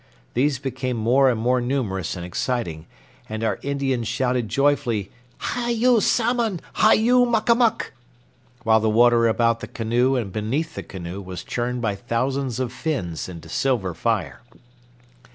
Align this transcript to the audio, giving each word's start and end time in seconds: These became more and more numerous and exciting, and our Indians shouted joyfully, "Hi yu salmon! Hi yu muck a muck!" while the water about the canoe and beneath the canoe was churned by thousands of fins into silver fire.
These 0.33 0.57
became 0.57 0.97
more 0.97 1.29
and 1.29 1.39
more 1.39 1.61
numerous 1.61 2.15
and 2.15 2.25
exciting, 2.25 2.87
and 3.29 3.43
our 3.43 3.59
Indians 3.61 4.07
shouted 4.07 4.49
joyfully, 4.49 5.11
"Hi 5.37 5.69
yu 5.69 6.01
salmon! 6.01 6.59
Hi 6.73 6.93
yu 6.93 7.23
muck 7.27 7.49
a 7.49 7.53
muck!" 7.53 7.93
while 8.63 8.79
the 8.79 8.89
water 8.89 9.27
about 9.27 9.59
the 9.59 9.67
canoe 9.67 10.15
and 10.15 10.31
beneath 10.33 10.73
the 10.73 10.81
canoe 10.81 11.21
was 11.21 11.43
churned 11.43 11.83
by 11.83 11.93
thousands 11.93 12.59
of 12.59 12.73
fins 12.73 13.29
into 13.29 13.47
silver 13.47 13.93
fire. 13.93 14.41